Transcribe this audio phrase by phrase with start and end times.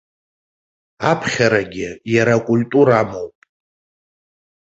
[1.11, 3.35] Аԥхьарагьы иара акультура амоуп.